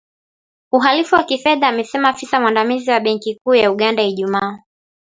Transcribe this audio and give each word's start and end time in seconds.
uhalifu 0.71 1.15
wa 1.15 1.23
kifedha 1.23 1.67
amesema 1.67 2.09
afisa 2.09 2.39
mwandamizi 2.39 2.91
wa 2.91 2.99
benki 2.99 3.35
kuu 3.43 3.55
ya 3.55 3.71
Uganda 3.71 4.03
Ijumaa 4.03 4.59